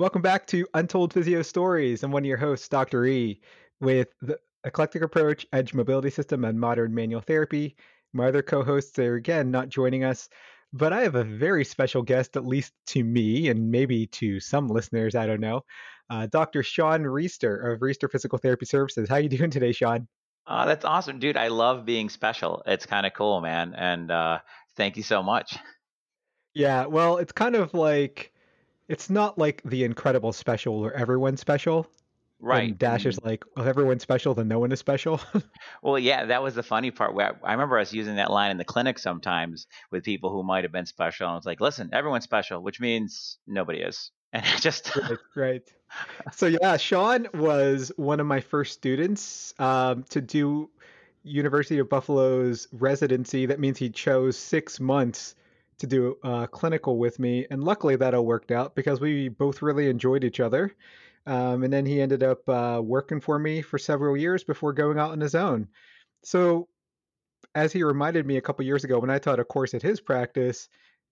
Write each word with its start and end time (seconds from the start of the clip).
Welcome 0.00 0.22
back 0.22 0.46
to 0.46 0.66
Untold 0.72 1.12
Physio 1.12 1.42
Stories. 1.42 2.02
I'm 2.02 2.10
one 2.10 2.22
of 2.22 2.26
your 2.26 2.38
hosts, 2.38 2.70
Dr. 2.70 3.04
E, 3.04 3.38
with 3.82 4.08
the 4.22 4.38
eclectic 4.64 5.02
approach, 5.02 5.46
Edge 5.52 5.74
Mobility 5.74 6.08
System, 6.08 6.46
and 6.46 6.58
modern 6.58 6.94
manual 6.94 7.20
therapy. 7.20 7.76
My 8.14 8.28
other 8.28 8.40
co 8.40 8.64
hosts 8.64 8.98
are 8.98 9.16
again 9.16 9.50
not 9.50 9.68
joining 9.68 10.04
us, 10.04 10.30
but 10.72 10.94
I 10.94 11.02
have 11.02 11.16
a 11.16 11.24
very 11.24 11.66
special 11.66 12.00
guest, 12.00 12.38
at 12.38 12.46
least 12.46 12.72
to 12.86 13.04
me, 13.04 13.50
and 13.50 13.70
maybe 13.70 14.06
to 14.06 14.40
some 14.40 14.68
listeners, 14.68 15.14
I 15.14 15.26
don't 15.26 15.38
know. 15.38 15.66
Uh, 16.08 16.24
Dr. 16.28 16.62
Shawn 16.62 17.02
Riester 17.02 17.74
of 17.74 17.80
Riester 17.80 18.10
Physical 18.10 18.38
Therapy 18.38 18.64
Services. 18.64 19.06
How 19.06 19.16
are 19.16 19.20
you 19.20 19.28
doing 19.36 19.50
today, 19.50 19.72
Shawn? 19.72 20.08
Uh, 20.46 20.64
that's 20.64 20.86
awesome, 20.86 21.18
dude. 21.18 21.36
I 21.36 21.48
love 21.48 21.84
being 21.84 22.08
special. 22.08 22.62
It's 22.64 22.86
kind 22.86 23.04
of 23.04 23.12
cool, 23.12 23.42
man. 23.42 23.74
And 23.76 24.10
uh, 24.10 24.38
thank 24.78 24.96
you 24.96 25.02
so 25.02 25.22
much. 25.22 25.58
Yeah, 26.54 26.86
well, 26.86 27.18
it's 27.18 27.32
kind 27.32 27.54
of 27.54 27.74
like 27.74 28.32
it's 28.90 29.08
not 29.08 29.38
like 29.38 29.62
the 29.64 29.84
incredible 29.84 30.32
special 30.32 30.80
where 30.80 30.92
everyone's 30.92 31.40
special. 31.40 31.86
Right. 32.40 32.70
And 32.70 32.78
Dash 32.78 33.06
is 33.06 33.22
like, 33.22 33.44
well, 33.54 33.68
everyone's 33.68 34.02
special, 34.02 34.34
then 34.34 34.48
no 34.48 34.58
one 34.58 34.72
is 34.72 34.80
special. 34.80 35.20
well, 35.82 35.96
yeah, 35.96 36.24
that 36.24 36.42
was 36.42 36.56
the 36.56 36.62
funny 36.64 36.90
part. 36.90 37.14
Where 37.14 37.38
I 37.44 37.52
remember 37.52 37.78
us 37.78 37.92
using 37.92 38.16
that 38.16 38.32
line 38.32 38.50
in 38.50 38.56
the 38.56 38.64
clinic 38.64 38.98
sometimes 38.98 39.68
with 39.92 40.02
people 40.02 40.30
who 40.30 40.42
might 40.42 40.64
have 40.64 40.72
been 40.72 40.86
special. 40.86 41.28
And 41.28 41.34
I 41.34 41.36
was 41.36 41.46
like, 41.46 41.60
listen, 41.60 41.90
everyone's 41.92 42.24
special, 42.24 42.62
which 42.62 42.80
means 42.80 43.38
nobody 43.46 43.80
is. 43.80 44.10
And 44.32 44.44
it 44.46 44.60
just. 44.60 44.94
right, 44.96 45.18
right. 45.36 45.72
So, 46.32 46.46
yeah, 46.46 46.76
Shawn 46.76 47.26
was 47.34 47.90
one 47.96 48.20
of 48.20 48.26
my 48.26 48.40
first 48.40 48.72
students 48.74 49.54
um, 49.58 50.04
to 50.10 50.20
do 50.20 50.70
University 51.24 51.80
of 51.80 51.88
Buffalo's 51.88 52.68
residency. 52.70 53.46
That 53.46 53.58
means 53.58 53.76
he 53.76 53.90
chose 53.90 54.36
six 54.36 54.78
months 54.78 55.34
to 55.80 55.86
do 55.86 56.16
a 56.22 56.46
clinical 56.46 56.98
with 56.98 57.18
me, 57.18 57.46
and 57.50 57.64
luckily 57.64 57.96
that 57.96 58.14
all 58.14 58.24
worked 58.24 58.50
out 58.50 58.74
because 58.74 59.00
we 59.00 59.28
both 59.28 59.62
really 59.62 59.88
enjoyed 59.88 60.24
each 60.24 60.40
other. 60.40 60.74
Um, 61.26 61.64
and 61.64 61.72
then 61.72 61.84
he 61.84 62.00
ended 62.00 62.22
up 62.22 62.48
uh, 62.48 62.80
working 62.82 63.20
for 63.20 63.38
me 63.38 63.62
for 63.62 63.78
several 63.78 64.16
years 64.16 64.44
before 64.44 64.72
going 64.72 64.98
out 64.98 65.10
on 65.10 65.20
his 65.20 65.34
own. 65.34 65.68
So, 66.22 66.68
as 67.54 67.72
he 67.72 67.82
reminded 67.82 68.26
me 68.26 68.36
a 68.36 68.40
couple 68.40 68.64
years 68.64 68.84
ago 68.84 68.98
when 68.98 69.10
I 69.10 69.18
taught 69.18 69.40
a 69.40 69.44
course 69.44 69.74
at 69.74 69.82
his 69.82 70.00
practice, 70.00 70.68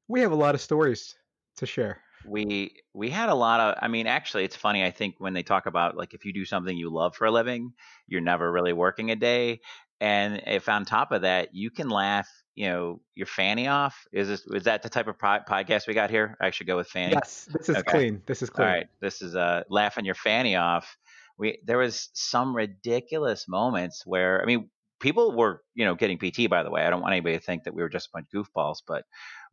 we 0.07 0.21
have 0.21 0.33
a 0.33 0.37
lot 0.37 0.55
of 0.55 0.61
stories 0.61 1.17
to 1.57 1.67
share. 1.67 2.01
We 2.25 2.77
we 2.95 3.11
had 3.11 3.29
a 3.29 3.35
lot 3.35 3.61
of. 3.61 3.79
I 3.81 3.89
mean, 3.89 4.07
actually, 4.07 4.45
it's 4.45 4.57
funny. 4.57 4.85
I 4.85 4.91
think 4.91 5.17
when 5.19 5.35
they 5.35 5.43
talk 5.43 5.67
about 5.67 5.97
like 5.97 6.15
if 6.15 6.25
you 6.25 6.33
do 6.33 6.45
something 6.45 6.77
you 6.77 6.91
love 6.91 7.15
for 7.15 7.27
a 7.27 7.31
living, 7.31 7.73
you're 8.07 8.21
never 8.21 8.51
really 8.51 8.73
working 8.73 9.11
a 9.11 9.17
day. 9.17 9.61
And 10.01 10.43
if 10.47 10.69
on 10.69 10.85
top 10.85 11.13
of 11.13 11.23
that 11.23 11.55
you 11.55 11.71
can 11.71 11.89
laugh 11.89 12.29
you 12.59 12.69
know 12.69 13.01
your 13.15 13.27
fanny 13.27 13.69
off? 13.69 14.05
Is 14.13 14.27
this 14.27 14.45
is 14.49 14.65
that 14.65 14.83
the 14.83 14.89
type 14.89 15.07
of 15.07 15.17
podcast 15.17 15.87
we 15.87 15.95
got 15.95 16.11
here? 16.11 16.37
I 16.41 16.51
should 16.51 16.67
go 16.67 16.77
with 16.77 16.89
fanny. 16.89 17.13
Yes, 17.13 17.49
this 17.53 17.69
is 17.69 17.77
okay. 17.77 17.91
clean. 17.91 18.23
This 18.27 18.43
is 18.43 18.51
clean. 18.51 18.67
All 18.67 18.75
right, 18.75 18.87
this 19.01 19.23
is 19.23 19.37
uh 19.37 19.63
laughing 19.71 20.05
your 20.05 20.17
fanny 20.17 20.57
off. 20.57 20.97
We 21.39 21.61
there 21.65 21.79
was 21.79 22.11
some 22.15 22.57
ridiculous 22.57 23.47
moments 23.47 24.03
where 24.05 24.43
I 24.43 24.45
mean 24.45 24.71
people 24.99 25.37
were 25.37 25.63
you 25.77 25.85
know 25.85 25.95
getting 25.95 26.19
PT 26.19 26.51
by 26.51 26.65
the 26.65 26.71
way. 26.71 26.83
I 26.83 26.91
don't 26.91 27.01
want 27.01 27.13
anybody 27.13 27.39
to 27.39 27.45
think 27.45 27.63
that 27.63 27.75
we 27.75 27.83
were 27.83 27.89
just 27.89 28.09
a 28.09 28.11
bunch 28.13 28.27
of 28.35 28.45
goofballs, 28.45 28.79
but 28.89 29.05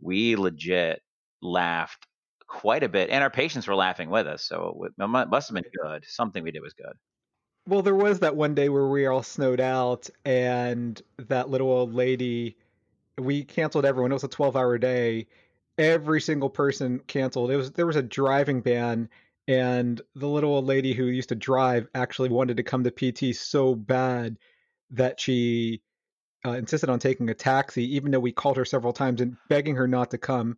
we 0.01 0.35
legit 0.35 0.99
laughed 1.43 2.07
quite 2.47 2.81
a 2.81 2.89
bit, 2.89 3.11
and 3.11 3.23
our 3.23 3.29
patients 3.29 3.67
were 3.67 3.75
laughing 3.75 4.09
with 4.09 4.25
us. 4.25 4.43
So 4.43 4.83
it 4.83 5.07
must 5.07 5.49
have 5.49 5.53
been 5.53 5.71
good. 5.83 6.05
Something 6.07 6.43
we 6.43 6.49
did 6.49 6.63
was 6.63 6.73
good. 6.73 6.93
Well, 7.67 7.81
there 7.81 7.95
was 7.95 8.19
that 8.19 8.35
one 8.35 8.53
day 8.53 8.69
where 8.69 8.87
we 8.87 9.03
were 9.03 9.11
all 9.11 9.23
snowed 9.23 9.59
out, 9.59 10.09
and 10.23 11.01
that 11.17 11.49
little 11.49 11.69
old 11.69 11.93
lady 11.93 12.57
we 13.17 13.43
canceled 13.43 13.85
everyone. 13.85 14.11
It 14.11 14.15
was 14.15 14.23
a 14.23 14.29
12 14.29 14.55
hour 14.55 14.77
day. 14.77 15.27
Every 15.77 16.21
single 16.21 16.49
person 16.49 16.99
canceled. 17.07 17.51
It 17.51 17.57
was 17.57 17.71
there 17.71 17.87
was 17.87 17.95
a 17.95 18.01
driving 18.01 18.61
ban, 18.61 19.09
and 19.47 20.01
the 20.15 20.27
little 20.27 20.51
old 20.51 20.65
lady 20.65 20.93
who 20.93 21.05
used 21.05 21.29
to 21.29 21.35
drive 21.35 21.87
actually 21.95 22.29
wanted 22.29 22.57
to 22.57 22.63
come 22.63 22.83
to 22.83 22.91
PT 22.91 23.35
so 23.35 23.75
bad 23.75 24.37
that 24.91 25.19
she 25.19 25.81
uh, 26.45 26.51
insisted 26.51 26.89
on 26.89 26.99
taking 26.99 27.29
a 27.29 27.33
taxi, 27.33 27.95
even 27.95 28.11
though 28.11 28.19
we 28.19 28.31
called 28.31 28.57
her 28.57 28.65
several 28.65 28.93
times 28.93 29.21
and 29.21 29.35
begging 29.49 29.75
her 29.75 29.87
not 29.87 30.11
to 30.11 30.17
come. 30.17 30.57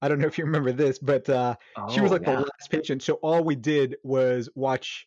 I 0.00 0.08
don't 0.08 0.20
know 0.20 0.26
if 0.26 0.38
you 0.38 0.44
remember 0.44 0.72
this, 0.72 0.98
but 0.98 1.28
uh, 1.28 1.56
oh, 1.76 1.92
she 1.92 2.00
was 2.00 2.10
oh, 2.10 2.14
like 2.14 2.22
yeah. 2.22 2.36
the 2.36 2.40
last 2.40 2.70
patient. 2.70 3.02
So 3.02 3.14
all 3.14 3.44
we 3.44 3.54
did 3.56 3.96
was 4.02 4.48
watch. 4.54 5.06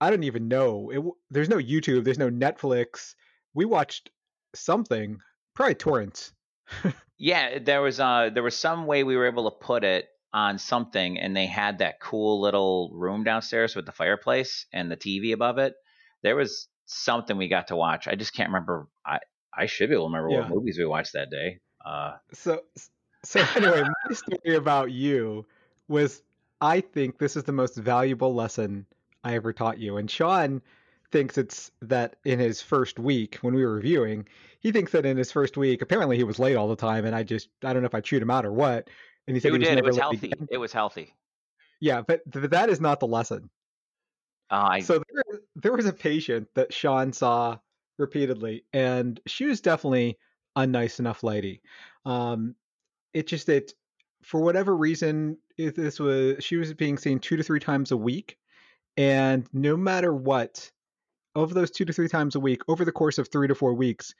I 0.00 0.10
don't 0.10 0.24
even 0.24 0.48
know. 0.48 0.90
It, 0.90 1.02
there's 1.30 1.48
no 1.48 1.56
YouTube. 1.56 2.04
There's 2.04 2.18
no 2.18 2.30
Netflix. 2.30 3.14
We 3.54 3.64
watched 3.64 4.10
something 4.54 5.18
Probably 5.56 5.74
torrents. 5.74 6.32
yeah, 7.18 7.58
there 7.58 7.80
was 7.80 7.98
uh 7.98 8.30
there 8.32 8.42
was 8.42 8.56
some 8.56 8.86
way 8.86 9.02
we 9.04 9.16
were 9.16 9.26
able 9.26 9.50
to 9.50 9.56
put 9.56 9.84
it 9.84 10.06
on 10.34 10.58
something 10.58 11.18
and 11.18 11.34
they 11.34 11.46
had 11.46 11.78
that 11.78 11.98
cool 11.98 12.42
little 12.42 12.90
room 12.92 13.24
downstairs 13.24 13.74
with 13.74 13.86
the 13.86 13.92
fireplace 13.92 14.66
and 14.70 14.90
the 14.90 14.98
TV 14.98 15.32
above 15.32 15.56
it. 15.56 15.74
There 16.22 16.36
was 16.36 16.68
something 16.84 17.38
we 17.38 17.48
got 17.48 17.68
to 17.68 17.76
watch. 17.76 18.06
I 18.06 18.16
just 18.16 18.34
can't 18.34 18.50
remember 18.50 18.86
I 19.04 19.20
I 19.52 19.64
should 19.64 19.88
be 19.88 19.94
able 19.94 20.10
to 20.10 20.14
remember 20.14 20.34
yeah. 20.34 20.40
what 20.40 20.50
movies 20.50 20.76
we 20.78 20.84
watched 20.84 21.14
that 21.14 21.30
day. 21.30 21.60
Uh 21.82 22.16
so 22.34 22.60
so 23.24 23.42
anyway, 23.56 23.82
my 23.82 24.14
story 24.14 24.56
about 24.56 24.92
you 24.92 25.46
was 25.88 26.22
I 26.60 26.82
think 26.82 27.18
this 27.18 27.34
is 27.34 27.44
the 27.44 27.52
most 27.52 27.76
valuable 27.76 28.34
lesson 28.34 28.84
I 29.24 29.34
ever 29.34 29.52
taught 29.52 29.78
you. 29.78 29.96
And 29.96 30.10
Shawn 30.10 30.62
thinks 31.12 31.38
it's 31.38 31.70
that 31.82 32.16
in 32.24 32.38
his 32.38 32.60
first 32.62 32.98
week 32.98 33.36
when 33.42 33.54
we 33.54 33.64
were 33.64 33.74
reviewing, 33.74 34.26
he 34.60 34.72
thinks 34.72 34.92
that 34.92 35.06
in 35.06 35.16
his 35.16 35.30
first 35.30 35.56
week, 35.56 35.82
apparently 35.82 36.16
he 36.16 36.24
was 36.24 36.38
late 36.38 36.56
all 36.56 36.68
the 36.68 36.76
time, 36.76 37.04
and 37.04 37.14
I 37.14 37.22
just 37.22 37.48
I 37.62 37.72
don't 37.72 37.82
know 37.82 37.86
if 37.86 37.94
I 37.94 38.00
chewed 38.00 38.22
him 38.22 38.30
out 38.30 38.44
or 38.44 38.52
what. 38.52 38.88
And 39.26 39.36
he 39.36 39.40
said 39.40 39.52
you 39.52 39.58
he 39.58 39.64
did. 39.64 39.78
It 39.78 39.84
was 39.84 39.96
healthy. 39.96 40.32
It 40.50 40.58
was 40.58 40.72
healthy. 40.72 41.14
Yeah, 41.80 42.02
but 42.02 42.20
th- 42.32 42.50
that 42.50 42.70
is 42.70 42.80
not 42.80 43.00
the 43.00 43.06
lesson. 43.06 43.50
Uh, 44.50 44.68
I... 44.70 44.80
So 44.80 45.02
there, 45.12 45.40
there 45.56 45.72
was 45.72 45.86
a 45.86 45.92
patient 45.92 46.48
that 46.54 46.72
Shawn 46.72 47.12
saw 47.12 47.58
repeatedly, 47.98 48.64
and 48.72 49.20
she 49.26 49.46
was 49.46 49.60
definitely 49.60 50.18
a 50.54 50.66
nice 50.66 51.00
enough 51.00 51.22
lady. 51.22 51.60
Um, 52.04 52.54
it 53.12 53.26
just 53.26 53.46
that 53.46 53.72
for 54.22 54.40
whatever 54.40 54.76
reason, 54.76 55.38
this 55.56 56.00
was 56.00 56.42
she 56.42 56.56
was 56.56 56.74
being 56.74 56.98
seen 56.98 57.18
two 57.18 57.36
to 57.36 57.42
three 57.42 57.60
times 57.60 57.92
a 57.92 57.96
week, 57.96 58.38
and 58.96 59.46
no 59.52 59.76
matter 59.76 60.12
what, 60.12 60.70
of 61.34 61.52
those 61.52 61.70
two 61.70 61.84
to 61.84 61.92
three 61.92 62.08
times 62.08 62.34
a 62.34 62.40
week, 62.40 62.62
over 62.68 62.84
the 62.84 62.92
course 62.92 63.18
of 63.18 63.28
three 63.28 63.48
to 63.48 63.54
four 63.54 63.74
weeks, 63.74 64.14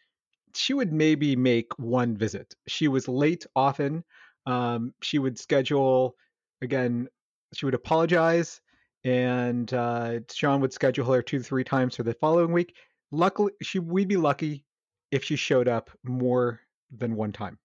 she 0.54 0.74
would 0.74 0.92
maybe 0.92 1.34
make 1.36 1.78
one 1.78 2.16
visit. 2.16 2.54
She 2.68 2.88
was 2.88 3.08
late 3.08 3.46
often. 3.56 4.04
Um, 4.44 4.92
she 5.02 5.18
would 5.18 5.38
schedule 5.38 6.16
again. 6.62 7.08
She 7.54 7.64
would 7.64 7.74
apologize, 7.74 8.60
and 9.04 9.72
uh, 9.72 10.20
Shawn 10.32 10.60
would 10.60 10.72
schedule 10.72 11.10
her 11.12 11.22
two 11.22 11.38
to 11.38 11.44
three 11.44 11.64
times 11.64 11.96
for 11.96 12.02
the 12.02 12.14
following 12.14 12.52
week. 12.52 12.74
Luckily, 13.10 13.52
she 13.62 13.78
we'd 13.78 14.08
be 14.08 14.16
lucky 14.16 14.64
if 15.10 15.24
she 15.24 15.36
showed 15.36 15.68
up 15.68 15.90
more 16.04 16.60
than 16.90 17.16
one 17.16 17.32
time. 17.32 17.58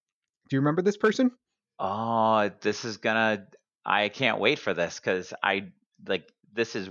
Do 0.48 0.56
you 0.56 0.60
remember 0.60 0.82
this 0.82 0.96
person? 0.96 1.30
Oh, 1.78 2.50
this 2.60 2.84
is 2.84 2.96
gonna. 2.96 3.46
I 3.84 4.08
can't 4.08 4.38
wait 4.38 4.58
for 4.58 4.72
this 4.72 5.00
because 5.00 5.34
I 5.42 5.68
like 6.06 6.30
this 6.52 6.76
is. 6.76 6.90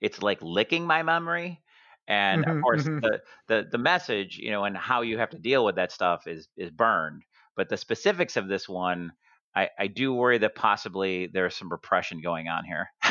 It's 0.00 0.22
like 0.22 0.38
licking 0.42 0.86
my 0.86 1.02
memory, 1.02 1.60
and 2.06 2.44
of 2.46 2.62
course 2.62 2.84
mhm. 2.84 3.00
the, 3.00 3.20
the 3.48 3.68
the 3.70 3.78
message, 3.78 4.38
you 4.38 4.50
know, 4.50 4.64
and 4.64 4.76
how 4.76 5.02
you 5.02 5.18
have 5.18 5.30
to 5.30 5.38
deal 5.38 5.64
with 5.64 5.76
that 5.76 5.92
stuff 5.92 6.26
is 6.26 6.48
is 6.56 6.70
burned. 6.70 7.22
But 7.56 7.68
the 7.68 7.76
specifics 7.76 8.36
of 8.36 8.46
this 8.46 8.68
one, 8.68 9.12
I, 9.54 9.68
I 9.76 9.86
do 9.88 10.14
worry 10.14 10.38
that 10.38 10.54
possibly 10.54 11.26
there's 11.26 11.56
some 11.56 11.68
repression 11.68 12.20
going 12.20 12.48
on 12.48 12.64
here. 12.64 12.88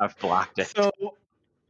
I've 0.00 0.16
blocked 0.20 0.60
it. 0.60 0.68
So 0.68 0.92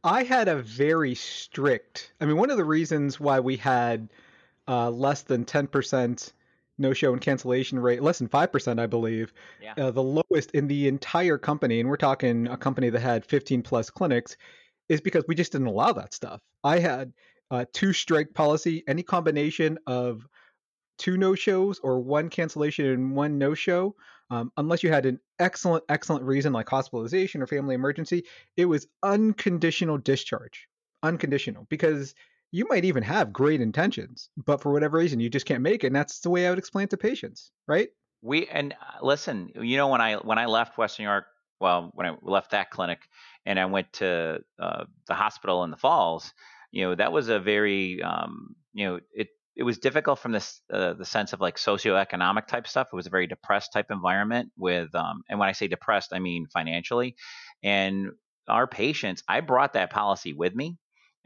I 0.03 0.23
had 0.23 0.47
a 0.47 0.57
very 0.57 1.15
strict. 1.15 2.13
I 2.21 2.25
mean, 2.25 2.37
one 2.37 2.51
of 2.51 2.57
the 2.57 2.65
reasons 2.65 3.19
why 3.19 3.39
we 3.39 3.57
had 3.57 4.09
uh, 4.67 4.91
less 4.91 5.23
than 5.23 5.45
ten 5.45 5.65
percent 5.65 6.33
no 6.77 6.93
show 6.93 7.13
and 7.13 7.21
cancellation 7.21 7.79
rate, 7.79 8.01
less 8.01 8.19
than 8.19 8.27
five 8.27 8.51
percent, 8.51 8.79
I 8.79 8.85
believe, 8.87 9.33
Yeah. 9.61 9.73
uh, 9.77 9.91
the 9.91 10.03
lowest 10.03 10.51
in 10.51 10.67
the 10.67 10.87
entire 10.87 11.37
company, 11.37 11.79
and 11.79 11.89
we're 11.89 11.97
talking 11.97 12.47
a 12.47 12.57
company 12.57 12.89
that 12.89 12.99
had 12.99 13.25
fifteen 13.25 13.61
plus 13.61 13.89
clinics, 13.89 14.37
is 14.89 15.01
because 15.01 15.25
we 15.27 15.35
just 15.35 15.51
didn't 15.51 15.67
allow 15.67 15.93
that 15.93 16.13
stuff. 16.13 16.41
I 16.63 16.79
had 16.79 17.13
uh, 17.51 17.65
two 17.73 17.93
strike 17.93 18.33
policy, 18.33 18.83
any 18.87 19.03
combination 19.03 19.79
of 19.87 20.27
two 20.97 21.17
no 21.17 21.35
shows 21.35 21.79
or 21.79 21.99
one 21.99 22.29
cancellation 22.29 22.85
and 22.87 23.15
one 23.15 23.37
no 23.37 23.53
show, 23.53 23.95
um, 24.29 24.51
unless 24.57 24.83
you 24.83 24.89
had 24.89 25.05
an 25.05 25.19
excellent, 25.39 25.83
excellent 25.89 26.23
reason 26.25 26.51
like 26.51 26.67
hospitalization 26.67 27.41
or 27.41 27.47
family 27.47 27.75
emergency, 27.75 28.25
it 28.57 28.65
was 28.65 28.87
unconditional 29.03 29.97
discharge. 29.97 30.67
Unconditional. 31.03 31.67
Because 31.69 32.15
you 32.51 32.65
might 32.69 32.85
even 32.85 33.03
have 33.03 33.33
great 33.33 33.61
intentions, 33.61 34.29
but 34.37 34.61
for 34.61 34.71
whatever 34.71 34.97
reason, 34.97 35.19
you 35.19 35.29
just 35.29 35.45
can't 35.45 35.61
make 35.61 35.83
it. 35.83 35.87
And 35.87 35.95
that's 35.95 36.19
the 36.19 36.29
way 36.29 36.47
I 36.47 36.49
would 36.49 36.59
explain 36.59 36.85
it 36.85 36.89
to 36.91 36.97
patients, 36.97 37.51
right? 37.67 37.89
We 38.21 38.47
and 38.47 38.73
uh, 38.73 39.05
listen, 39.05 39.51
you 39.55 39.77
know 39.77 39.89
when 39.89 40.01
I 40.01 40.15
when 40.15 40.39
I 40.39 40.45
left 40.45 40.77
Western 40.77 41.03
New 41.03 41.09
York, 41.09 41.25
well, 41.59 41.91
when 41.93 42.07
I 42.07 42.15
left 42.21 42.51
that 42.51 42.71
clinic 42.71 42.99
and 43.45 43.59
I 43.59 43.65
went 43.65 43.93
to 43.93 44.39
uh, 44.59 44.85
the 45.07 45.13
hospital 45.13 45.63
in 45.63 45.71
the 45.71 45.77
Falls, 45.77 46.33
you 46.71 46.83
know 46.85 46.95
that 46.95 47.11
was 47.11 47.29
a 47.29 47.39
very 47.39 48.01
um, 48.01 48.55
you 48.73 48.87
know 48.87 48.99
it 49.13 49.27
it 49.55 49.63
was 49.63 49.77
difficult 49.77 50.19
from 50.19 50.31
this 50.31 50.61
uh, 50.71 50.93
the 50.93 51.05
sense 51.05 51.33
of 51.33 51.41
like 51.41 51.57
socioeconomic 51.57 52.47
type 52.47 52.67
stuff. 52.67 52.87
It 52.91 52.95
was 52.95 53.07
a 53.07 53.11
very 53.11 53.27
depressed 53.27 53.73
type 53.73 53.87
environment 53.91 54.51
with 54.57 54.93
um, 54.95 55.23
and 55.29 55.39
when 55.39 55.49
I 55.49 55.53
say 55.53 55.67
depressed, 55.67 56.11
I 56.13 56.19
mean 56.19 56.47
financially. 56.47 57.15
And 57.63 58.11
our 58.47 58.67
patients, 58.67 59.23
I 59.27 59.41
brought 59.41 59.73
that 59.73 59.89
policy 59.91 60.33
with 60.33 60.55
me, 60.55 60.77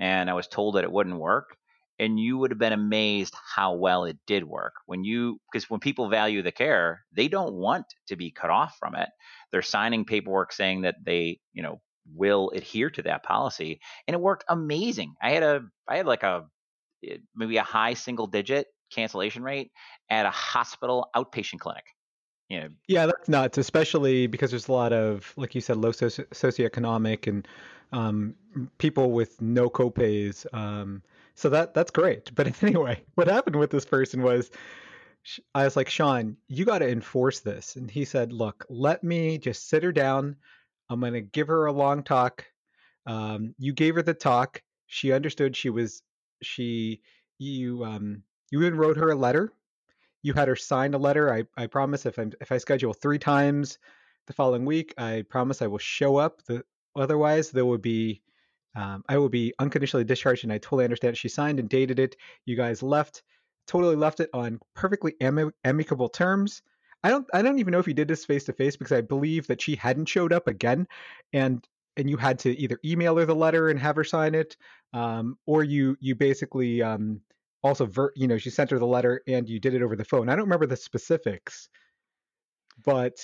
and 0.02 0.30
I 0.30 0.34
was 0.34 0.48
told 0.48 0.76
that 0.76 0.84
it 0.84 0.92
wouldn't 0.92 1.18
work 1.18 1.56
and 2.00 2.20
you 2.20 2.40
would 2.40 2.50
have 2.50 2.58
been 2.58 2.74
amazed 2.74 3.36
how 3.56 3.76
well 3.76 4.06
it 4.06 4.18
did 4.26 4.44
work. 4.44 4.74
When 4.88 5.04
you 5.04 5.40
because 5.52 5.70
when 5.70 5.80
people 5.80 6.10
value 6.10 6.42
the 6.42 6.52
care 6.52 7.06
they 7.16 7.28
don't 7.28 7.54
want 7.54 7.86
to 8.08 8.16
be 8.18 8.32
cut 8.32 8.50
off 8.50 8.76
from 8.80 8.96
it. 8.96 9.08
They're 9.52 9.62
signing 9.62 10.04
paperwork 10.04 10.52
saying 10.52 10.82
that 10.82 10.96
they 11.06 11.40
you 11.54 11.64
know 11.64 11.80
will 12.16 12.50
adhere 12.56 12.90
to 12.90 13.04
that 13.04 13.24
policy 13.24 13.80
and 14.08 14.16
it 14.16 14.22
worked 14.22 14.44
amazing. 14.50 15.14
I 15.22 15.32
had 15.32 15.44
a 15.44 15.62
i 15.88 15.98
had 15.98 16.08
like 16.08 16.24
a 16.24 16.46
eh, 17.08 17.18
maybe 17.36 17.58
a 17.58 17.64
high 17.64 17.94
single 17.94 18.28
digit 18.28 18.68
cancellation 18.92 19.44
rate 19.44 19.72
at 20.10 20.26
a 20.26 20.32
hospital 20.32 21.10
outpatient 21.16 21.60
clinic 21.60 21.86
you 22.52 22.60
know 22.60 22.70
Yeah, 22.88 23.06
that's 23.06 23.30
nuts, 23.30 23.58
especially 23.58 24.28
because 24.28 24.52
there's 24.52 24.68
a 24.68 24.72
lot 24.72 24.94
of, 24.94 25.34
like 25.38 25.56
you 25.56 25.62
said, 25.62 25.78
low 25.78 25.92
soci- 25.92 26.28
socioeconomic 26.30 27.28
and 27.28 27.48
um, 27.92 28.36
people 28.78 29.12
with 29.12 29.42
no 29.42 29.70
copays. 29.70 30.46
Um, 30.54 31.02
so 31.36 31.50
that 31.50 31.74
that's 31.74 31.92
great. 31.92 32.34
But 32.36 32.62
anyway, 32.64 33.02
what 33.16 33.28
happened 33.28 33.58
with 33.58 33.72
this 33.72 33.86
person 33.86 34.22
was, 34.24 34.52
I 35.54 35.64
was 35.66 35.76
like, 35.76 35.90
Sean, 35.90 36.38
you 36.48 36.66
got 36.66 36.80
to 36.80 36.90
enforce 36.90 37.40
this, 37.42 37.76
and 37.76 37.90
he 37.90 38.06
said, 38.06 38.34
Look, 38.34 38.66
let 38.70 39.04
me 39.04 39.38
just 39.38 39.70
sit 39.70 39.84
her 39.84 39.92
down. 39.92 40.36
I'm 40.90 41.00
gonna 41.00 41.22
give 41.22 41.48
her 41.48 41.66
a 41.68 41.72
long 41.74 42.04
talk. 42.04 42.46
Um, 43.06 43.56
you 43.60 43.74
gave 43.74 43.96
her 43.96 44.04
the 44.04 44.14
talk. 44.14 44.62
She 44.88 45.14
understood. 45.14 45.56
She 45.56 45.70
was 45.70 46.04
she 46.44 47.02
you 47.40 47.84
um 47.86 48.24
you 48.52 48.62
even 48.62 48.78
wrote 48.78 48.98
her 48.98 49.12
a 49.12 49.16
letter 49.16 49.54
you 50.24 50.34
had 50.34 50.48
her 50.48 50.56
sign 50.56 50.94
a 50.94 50.98
letter. 50.98 51.34
I, 51.34 51.44
I 51.58 51.68
promise 51.68 52.06
if 52.06 52.20
I 52.20 52.28
if 52.40 52.52
I 52.52 52.58
schedule 52.58 52.94
three 52.94 53.20
times 53.20 53.78
the 54.28 54.34
following 54.34 54.66
week, 54.66 54.94
I 54.98 55.24
promise 55.30 55.62
I 55.62 55.68
will 55.68 55.78
show 55.78 56.18
up. 56.18 56.44
The 56.44 56.64
otherwise 56.96 57.52
there 57.52 57.66
would 57.66 57.82
be 57.82 58.22
um, 58.76 59.04
I 59.10 59.18
will 59.18 59.30
be 59.30 59.54
unconditionally 59.60 60.06
discharged, 60.06 60.44
and 60.44 60.54
I 60.54 60.58
totally 60.58 60.86
understand. 60.86 61.18
She 61.18 61.28
signed 61.28 61.60
and 61.60 61.70
dated 61.70 62.00
it. 62.00 62.16
You 62.46 62.56
guys 62.56 62.82
left, 62.82 63.24
totally 63.68 63.96
left 63.96 64.20
it 64.20 64.30
on 64.34 64.60
perfectly 64.76 65.16
ami- 65.22 65.52
amicable 65.64 66.10
terms. 66.10 66.62
I 67.04 67.10
don't 67.10 67.28
I 67.34 67.42
don't 67.42 67.60
even 67.60 67.72
know 67.72 67.80
if 67.80 67.88
you 67.88 67.94
did 67.94 68.08
this 68.08 68.26
face 68.26 68.46
to 68.46 68.54
face 68.54 68.78
because 68.78 68.92
I 68.92 69.02
believe 69.02 69.48
that 69.48 69.62
she 69.62 69.76
hadn't 69.76 70.06
showed 70.06 70.32
up 70.32 70.48
again, 70.48 70.88
and 71.34 71.66
and 71.98 72.10
you 72.10 72.18
had 72.18 72.40
to 72.40 72.58
either 72.58 72.80
email 72.86 73.18
her 73.18 73.26
the 73.26 73.36
letter 73.36 73.70
and 73.70 73.80
have 73.80 73.96
her 73.96 74.04
sign 74.04 74.36
it, 74.36 74.56
um, 74.94 75.38
or 75.46 75.64
you 75.64 75.98
you 76.00 76.16
basically 76.16 76.82
um, 76.82 77.22
also 77.64 77.86
ver- 77.86 78.14
you 78.16 78.28
know 78.28 78.38
she 78.38 78.50
sent 78.50 78.72
her 78.72 78.80
the 78.80 78.86
letter 78.88 79.22
and 79.28 79.48
you 79.50 79.60
did 79.60 79.74
it 79.74 79.82
over 79.82 79.96
the 79.96 80.06
phone. 80.06 80.30
I 80.30 80.36
don't 80.36 80.46
remember 80.46 80.66
the 80.68 80.76
specifics, 80.78 81.70
but 82.84 83.20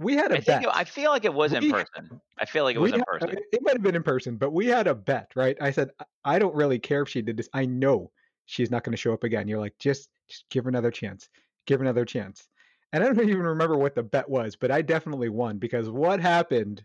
we 0.00 0.14
had 0.16 0.32
a 0.32 0.38
i 0.38 0.40
think 0.40 0.46
bet. 0.46 0.62
it, 0.64 0.68
i 0.74 0.82
feel 0.82 1.12
like 1.12 1.24
it 1.24 1.32
was 1.32 1.52
in 1.52 1.70
person 1.70 2.20
i 2.40 2.44
feel 2.44 2.64
like 2.64 2.74
it 2.74 2.80
We 2.80 2.90
was 2.90 2.92
in 2.94 2.98
had- 2.98 3.06
person 3.06 3.38
It 3.52 3.62
might 3.62 3.74
have 3.74 3.82
been 3.82 3.94
in 3.94 4.02
person, 4.02 4.36
but 4.36 4.52
we 4.52 4.66
had 4.66 4.88
a 4.88 4.94
bet, 4.94 5.30
right? 5.36 5.56
I 5.60 5.70
said 5.70 5.90
I 6.00 6.04
I 6.34 6.38
don't 6.40 6.54
really 6.54 6.78
care 6.80 7.02
if 7.02 7.08
she 7.08 7.22
did 7.22 7.36
this. 7.36 7.48
I 7.52 7.64
know 7.66 8.10
she's 8.46 8.70
not 8.70 8.82
going 8.82 8.90
to 8.92 8.96
show 9.00 9.12
up 9.12 9.22
again. 9.24 9.46
You're 9.48 9.60
like 9.60 9.74
just 9.78 10.08
just 10.28 10.44
give 10.50 10.64
her 10.64 10.68
another 10.68 10.90
chance. 10.90 11.28
Give 11.66 11.78
her 11.80 11.84
another 11.84 12.04
chance. 12.04 12.48
And 12.92 13.04
I 13.04 13.06
don't 13.06 13.20
even 13.28 13.42
remember 13.42 13.76
what 13.76 13.94
the 13.94 14.02
bet 14.02 14.28
was, 14.28 14.56
but 14.56 14.70
I 14.72 14.82
definitely 14.82 15.28
won 15.28 15.58
because 15.58 15.88
what 15.90 16.18
happened 16.20 16.84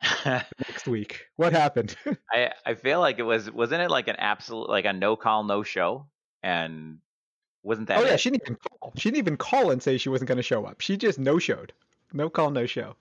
next 0.24 0.86
week? 0.88 1.26
What 1.36 1.52
happened? 1.52 1.96
I 2.32 2.50
I 2.66 2.74
feel 2.74 2.98
like 3.00 3.18
it 3.20 3.22
was 3.22 3.50
wasn't 3.50 3.82
it 3.82 3.90
like 3.90 4.08
an 4.08 4.16
absolute 4.16 4.68
like 4.68 4.84
a 4.86 4.92
no 4.92 5.14
call 5.16 5.44
no 5.44 5.62
show 5.62 6.08
and 6.44 7.00
wasn't 7.64 7.88
that 7.88 8.02
oh 8.02 8.04
yeah, 8.04 8.16
she 8.16 8.30
didn't 8.30 8.42
even 8.46 8.56
call. 8.56 8.92
She 8.96 9.10
didn't 9.10 9.18
even 9.18 9.36
call 9.36 9.70
and 9.70 9.82
say 9.82 9.98
she 9.98 10.08
wasn't 10.08 10.28
going 10.28 10.36
to 10.36 10.42
show 10.42 10.64
up. 10.64 10.80
She 10.80 10.96
just 10.96 11.18
no 11.18 11.38
showed. 11.38 11.72
No 12.12 12.28
call, 12.30 12.50
no 12.50 12.66
show. 12.66 12.96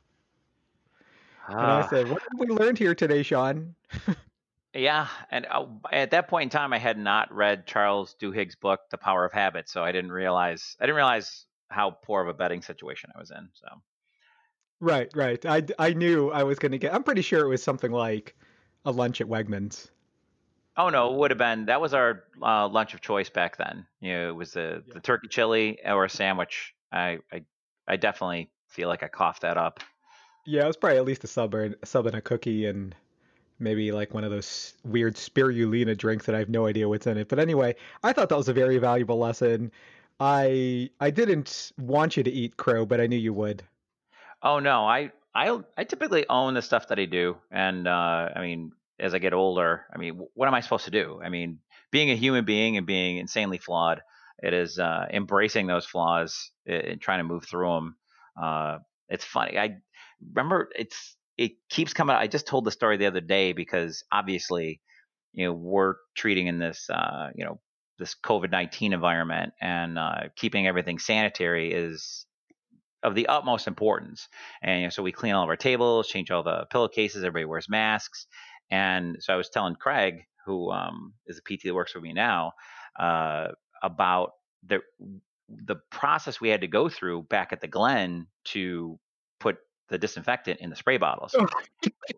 And 1.60 1.72
I 1.72 1.82
Ah, 1.82 1.82
said, 1.82 2.08
"What 2.08 2.22
have 2.22 2.40
we 2.40 2.48
learned 2.48 2.78
here 2.78 2.94
today, 2.96 3.24
Shawn?" 3.24 3.76
yeah, 4.74 5.08
and 5.30 5.46
uh, 5.50 5.68
at 5.92 6.12
that 6.12 6.28
point 6.28 6.44
in 6.44 6.50
time, 6.58 6.74
I 6.74 6.80
had 6.80 6.98
not 6.98 7.32
read 7.34 7.68
Charles 7.68 8.16
Duhigg's 8.20 8.56
book, 8.56 8.82
The 8.90 8.98
Power 8.98 9.26
of 9.26 9.32
Habit, 9.34 9.70
so 9.70 9.84
I 9.84 9.92
didn't 9.92 10.12
realize 10.12 10.76
I 10.80 10.86
didn't 10.86 10.96
realize 10.96 11.46
how 11.70 11.92
poor 11.92 12.22
of 12.22 12.28
a 12.28 12.34
betting 12.34 12.62
situation 12.62 13.12
I 13.16 13.20
was 13.20 13.32
in. 13.32 13.50
So 13.54 13.68
Right, 14.80 15.10
right. 15.16 15.44
I 15.46 15.64
I 15.80 15.94
knew 15.94 16.30
I 16.30 16.44
was 16.44 16.60
going 16.60 16.74
to 16.74 16.78
get. 16.78 16.94
I'm 16.94 17.04
pretty 17.04 17.22
sure 17.22 17.46
it 17.46 17.50
was 17.50 17.64
something 17.64 17.92
like 17.92 18.36
a 18.86 18.92
lunch 18.92 19.22
at 19.22 19.28
Wegmans. 19.28 19.90
Oh 20.77 20.89
no, 20.89 21.13
it 21.13 21.18
would 21.18 21.32
have 21.32 21.38
been 21.38 21.65
that 21.65 21.82
was 21.82 21.94
our 21.94 22.24
uh, 22.42 22.68
lunch 22.68 22.94
of 22.94 23.01
choice 23.01 23.30
back 23.30 23.58
then. 23.58 23.86
You 24.01 24.13
know, 24.13 24.30
it 24.30 24.36
was 24.36 24.53
the 24.53 24.84
Yeah. 24.88 24.94
the 24.96 25.00
turkey 25.00 25.27
chili 25.27 25.80
or 25.86 26.06
a 26.06 26.10
sandwich. 26.10 26.74
I 26.92 27.20
I 27.32 27.44
I 27.88 27.96
definitely 27.98 28.50
feel 28.68 28.88
like 28.88 29.03
I 29.03 29.08
coughed 29.08 29.42
that 29.42 29.58
up. 29.58 29.80
Yeah, 30.46 30.63
it 30.63 30.68
was 30.68 30.77
probably 30.77 30.98
at 30.98 31.06
least 31.06 31.24
a 31.24 31.27
sub 31.27 31.53
or 31.56 31.75
a 31.82 31.86
sub 31.86 32.06
and 32.06 32.15
a 32.15 32.22
cookie 32.22 32.65
and 32.65 32.94
maybe 33.60 33.92
like 33.92 34.13
one 34.13 34.24
of 34.25 34.32
those 34.32 34.74
weird 34.84 35.15
spirulina 35.15 35.98
drinks 35.98 36.25
that 36.25 36.36
I 36.36 36.39
have 36.39 36.50
no 36.50 36.65
idea 36.68 36.89
what's 36.89 37.08
in 37.08 37.18
it. 37.18 37.30
But 37.30 37.39
anyway, 37.39 37.75
I 38.03 38.12
thought 38.12 38.30
that 38.30 38.38
was 38.38 38.50
a 38.50 38.53
very 38.53 38.77
valuable 38.77 39.18
lesson. 39.20 39.72
I 40.20 40.89
I 41.00 41.12
didn't 41.12 41.72
want 41.77 42.18
you 42.18 42.24
to 42.24 42.32
eat 42.32 42.58
crow, 42.58 42.86
but 42.86 43.00
I 43.00 43.08
knew 43.08 43.18
you 43.18 43.34
would. 43.34 43.63
Oh 44.42 44.60
no, 44.60 44.86
I 44.86 45.12
I 45.34 45.60
I 45.77 45.84
typically 45.86 46.27
own 46.30 46.53
the 46.56 46.62
stuff 46.62 46.89
that 46.89 47.00
I 47.00 47.06
do, 47.06 47.38
and 47.50 47.88
uh, 47.88 48.30
I 48.36 48.42
mean, 48.42 48.74
as 49.00 49.14
I 49.14 49.20
get 49.20 49.34
older, 49.34 49.86
I 49.94 49.98
mean, 49.98 50.20
what 50.34 50.48
am 50.48 50.54
I 50.54 50.62
supposed 50.62 50.86
to 50.86 50.92
do? 50.92 51.20
I 51.24 51.30
mean, 51.30 51.60
being 51.92 52.12
a 52.12 52.16
human 52.16 52.46
being 52.46 52.78
and 52.78 52.86
being 52.86 53.18
insanely 53.18 53.58
flawed, 53.58 54.02
it 54.40 54.54
is 54.54 54.80
uh, 54.80 55.06
embracing 55.12 55.68
those 55.68 55.86
flaws 55.86 56.52
and 56.66 57.00
trying 57.00 57.20
to 57.20 57.24
move 57.24 57.46
through 57.46 57.74
them. 57.74 57.96
Uh, 58.42 58.78
it's 59.10 59.26
funny. 59.26 59.58
I 59.58 59.78
remember 60.34 60.70
it's 60.76 61.16
it 61.38 61.54
keeps 61.70 61.94
coming. 61.94 62.16
I 62.16 62.28
just 62.28 62.48
told 62.48 62.66
the 62.66 62.72
story 62.72 62.98
the 62.98 63.08
other 63.08 63.22
day 63.22 63.54
because 63.54 64.04
obviously, 64.12 64.82
you 65.34 65.46
know, 65.46 65.54
we're 65.54 65.96
treating 66.16 66.48
in 66.48 66.60
this 66.60 66.90
uh, 66.90 67.30
you 67.36 67.46
know 67.46 67.60
this 68.00 68.16
COVID 68.24 68.52
nineteen 68.52 68.94
environment 68.94 69.54
and 69.62 69.98
uh, 69.98 70.22
keeping 70.36 70.68
everything 70.68 71.00
sanitary 71.00 71.74
is 71.74 72.26
of 73.04 73.16
the 73.16 73.28
utmost 73.28 73.68
importance. 73.68 74.28
And 74.62 74.80
you 74.80 74.86
know, 74.88 74.90
so 74.90 75.04
we 75.04 75.12
clean 75.12 75.34
all 75.34 75.44
of 75.44 75.50
our 75.50 75.58
tables, 75.58 76.08
change 76.08 76.32
all 76.32 76.44
the 76.44 76.66
pillowcases, 76.72 77.24
everybody 77.24 77.46
wears 77.46 77.70
masks. 77.70 78.28
And 78.72 79.17
so 79.20 79.34
I 79.34 79.38
was 79.38 79.50
telling 79.50 79.75
Craig, 79.75 80.25
who 80.46 80.72
um, 80.72 81.13
is 81.27 81.39
a 81.39 81.41
PT 81.41 81.63
that 81.65 81.74
works 81.74 81.91
for 81.91 82.01
me 82.01 82.13
now, 82.13 82.53
uh, 83.00 83.48
about 83.82 84.32
the 84.65 84.79
the 85.50 85.75
process 85.91 86.39
we 86.39 86.50
had 86.50 86.62
to 86.62 86.67
go 86.67 86.89
through 86.89 87.24
back 87.24 87.53
at 87.53 87.62
the 87.62 87.67
Glen 87.67 88.27
to 88.46 88.98
put 89.39 89.58
the 89.89 89.98
disinfectant 89.98 90.60
in 90.62 90.70
the 90.70 90.75
spray 90.75 90.98
bottles. 90.98 91.36
Oh. 91.38 91.48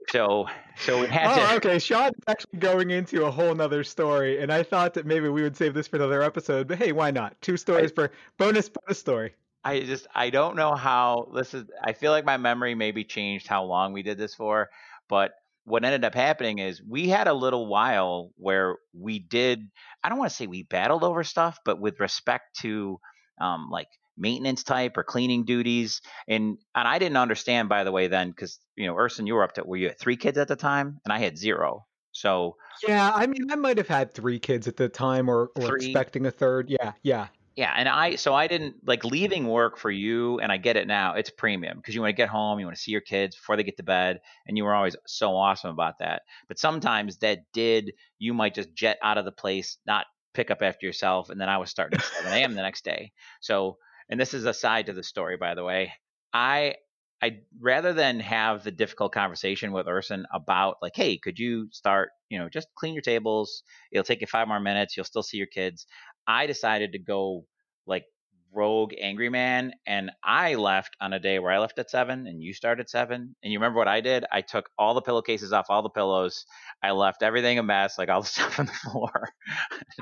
so 0.09 0.47
so 0.77 1.01
we 1.01 1.07
had 1.07 1.31
oh, 1.31 1.35
to 1.35 1.55
okay. 1.55 1.79
Shawn's 1.79 2.15
actually 2.27 2.59
going 2.59 2.91
into 2.91 3.25
a 3.25 3.31
whole 3.31 3.53
nother 3.53 3.83
story, 3.83 4.41
and 4.41 4.51
I 4.51 4.63
thought 4.63 4.93
that 4.93 5.05
maybe 5.05 5.27
we 5.29 5.41
would 5.41 5.57
save 5.57 5.73
this 5.73 5.87
for 5.87 5.97
another 5.97 6.21
episode, 6.21 6.67
but 6.67 6.77
hey, 6.77 6.91
why 6.91 7.11
not? 7.11 7.35
Two 7.41 7.57
stories 7.57 7.91
I, 7.91 7.95
for 7.95 8.11
bonus 8.37 8.69
bonus 8.69 8.99
story. 8.99 9.33
I 9.63 9.79
just 9.79 10.07
I 10.13 10.29
don't 10.29 10.55
know 10.55 10.75
how 10.75 11.29
this 11.33 11.53
is 11.53 11.65
I 11.83 11.93
feel 11.93 12.11
like 12.11 12.23
my 12.23 12.37
memory 12.37 12.75
maybe 12.75 13.03
changed 13.03 13.47
how 13.47 13.63
long 13.63 13.93
we 13.93 14.03
did 14.03 14.17
this 14.17 14.35
for, 14.35 14.69
but 15.09 15.31
what 15.65 15.83
ended 15.83 16.05
up 16.05 16.15
happening 16.15 16.59
is 16.59 16.81
we 16.87 17.09
had 17.09 17.27
a 17.27 17.33
little 17.33 17.67
while 17.67 18.31
where 18.37 18.77
we 18.93 19.19
did 19.19 19.67
I 20.03 20.09
don't 20.09 20.19
want 20.19 20.29
to 20.29 20.35
say 20.35 20.47
we 20.47 20.63
battled 20.63 21.03
over 21.03 21.23
stuff, 21.23 21.59
but 21.65 21.79
with 21.79 21.99
respect 21.99 22.59
to 22.61 22.99
um, 23.41 23.69
like 23.71 23.87
maintenance 24.17 24.63
type 24.63 24.97
or 24.97 25.03
cleaning 25.03 25.45
duties. 25.45 26.01
And 26.27 26.57
and 26.75 26.87
I 26.87 26.99
didn't 26.99 27.17
understand 27.17 27.69
by 27.69 27.83
the 27.83 27.91
way 27.91 28.07
then 28.07 28.29
because 28.29 28.59
you 28.75 28.87
know 28.87 28.95
Erson, 28.95 29.27
you 29.27 29.35
were 29.35 29.43
up 29.43 29.53
to 29.53 29.63
were 29.63 29.77
you 29.77 29.87
at 29.87 29.99
three 29.99 30.17
kids 30.17 30.37
at 30.37 30.47
the 30.47 30.55
time, 30.55 30.99
and 31.03 31.13
I 31.13 31.19
had 31.19 31.37
zero. 31.37 31.85
So 32.11 32.55
yeah, 32.87 33.11
I 33.13 33.27
mean 33.27 33.51
I 33.51 33.55
might 33.55 33.77
have 33.77 33.87
had 33.87 34.13
three 34.13 34.39
kids 34.39 34.67
at 34.67 34.77
the 34.77 34.89
time 34.89 35.29
or, 35.29 35.49
or 35.55 35.75
expecting 35.75 36.25
a 36.25 36.31
third. 36.31 36.69
Yeah, 36.69 36.93
yeah. 37.03 37.27
Yeah, 37.55 37.73
and 37.73 37.87
I 37.87 38.15
so 38.15 38.33
I 38.33 38.47
didn't 38.47 38.85
like 38.85 39.05
leaving 39.05 39.47
work 39.47 39.77
for 39.77 39.89
you, 39.89 40.39
and 40.39 40.51
I 40.51 40.57
get 40.57 40.75
it 40.75 40.87
now. 40.87 41.13
It's 41.13 41.29
premium 41.29 41.77
because 41.77 41.95
you 41.95 42.01
want 42.01 42.09
to 42.09 42.15
get 42.21 42.27
home, 42.27 42.59
you 42.59 42.65
want 42.65 42.75
to 42.75 42.81
see 42.81 42.91
your 42.91 42.99
kids 42.99 43.35
before 43.37 43.55
they 43.55 43.63
get 43.63 43.77
to 43.77 43.83
bed, 43.83 44.19
and 44.45 44.57
you 44.57 44.65
were 44.65 44.75
always 44.75 44.97
so 45.07 45.37
awesome 45.37 45.69
about 45.69 45.99
that. 45.99 46.23
But 46.49 46.59
sometimes 46.59 47.17
that 47.19 47.39
did 47.53 47.93
you 48.19 48.33
might 48.33 48.55
just 48.55 48.73
jet 48.73 48.97
out 49.01 49.17
of 49.17 49.23
the 49.23 49.31
place, 49.31 49.77
not 49.87 50.05
pick 50.33 50.51
up 50.51 50.61
after 50.61 50.85
yourself, 50.85 51.29
and 51.29 51.39
then 51.39 51.47
I 51.47 51.57
was 51.57 51.69
starting 51.69 51.97
at 51.97 52.03
7 52.05 52.43
a.m. 52.43 52.55
the 52.55 52.61
next 52.61 52.83
day. 52.83 53.13
So, 53.39 53.77
and 54.09 54.19
this 54.19 54.33
is 54.33 54.43
a 54.43 54.53
side 54.53 54.87
to 54.87 54.93
the 54.93 55.03
story, 55.03 55.37
by 55.37 55.55
the 55.55 55.63
way. 55.63 55.93
I 56.33 56.75
I 57.21 57.39
rather 57.59 57.93
than 57.93 58.19
have 58.19 58.63
the 58.63 58.71
difficult 58.71 59.13
conversation 59.13 59.71
with 59.71 59.87
Erson 59.87 60.25
about 60.33 60.75
like, 60.81 60.95
hey, 60.95 61.17
could 61.17 61.39
you 61.39 61.69
start, 61.71 62.09
you 62.29 62.37
know, 62.37 62.49
just 62.49 62.67
clean 62.77 62.93
your 62.93 63.01
tables. 63.01 63.63
It'll 63.91 64.03
take 64.03 64.19
you 64.21 64.27
five 64.27 64.47
more 64.49 64.59
minutes. 64.59 64.95
You'll 64.97 65.05
still 65.05 65.23
see 65.23 65.37
your 65.37 65.47
kids. 65.47 65.87
I 66.27 66.47
decided 66.47 66.93
to 66.93 66.99
go 66.99 67.45
like 67.85 68.05
rogue 68.53 68.93
angry 68.99 69.29
man 69.29 69.73
and 69.85 70.11
I 70.23 70.55
left 70.55 70.95
on 71.01 71.13
a 71.13 71.19
day 71.19 71.39
where 71.39 71.51
I 71.51 71.59
left 71.59 71.77
at 71.77 71.89
seven 71.89 72.25
and 72.25 72.41
you 72.41 72.53
started 72.53 72.83
at 72.83 72.89
seven. 72.89 73.35
And 73.43 73.51
you 73.53 73.59
remember 73.59 73.77
what 73.77 73.87
I 73.87 74.01
did? 74.01 74.25
I 74.31 74.41
took 74.41 74.69
all 74.77 74.93
the 74.93 75.01
pillowcases 75.01 75.51
off 75.53 75.67
all 75.69 75.81
the 75.83 75.89
pillows. 75.89 76.45
I 76.81 76.91
left 76.91 77.21
everything 77.21 77.59
a 77.59 77.63
mess, 77.63 77.97
like 77.97 78.09
all 78.09 78.21
the 78.21 78.27
stuff 78.35 78.59
on 78.59 78.67
the 78.67 78.71
floor. 78.71 79.29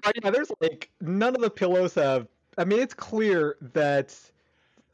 oh, 0.05 0.11
yeah, 0.23 0.29
there's 0.29 0.51
like 0.61 0.89
none 1.01 1.35
of 1.35 1.41
the 1.41 1.49
pillows 1.49 1.95
have 1.95 2.27
I 2.57 2.65
mean 2.65 2.79
it's 2.79 2.93
clear 2.93 3.57
that 3.73 4.15